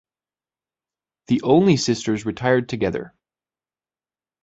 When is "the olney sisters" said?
1.27-2.25